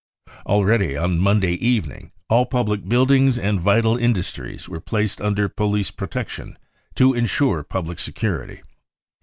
Already 0.47 0.97
on 0.97 1.19
Monday 1.19 1.53
evening, 1.63 2.11
all 2.27 2.47
public 2.47 2.89
buildings 2.89 3.37
and 3.37 3.61
vital 3.61 3.97
industries 3.97 4.67
were 4.67 4.81
placed 4.81 5.21
under 5.21 5.47
police 5.47 5.91
protection 5.91 6.57
to 6.95 7.13
ensure 7.13 7.61
public 7.61 7.99
security. 7.99 8.63